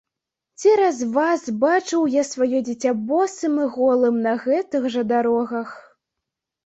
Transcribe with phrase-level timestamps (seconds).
[0.61, 5.69] Цераз вас бачыў я сваё дзіця босым і голым на гэтых жа дарогах!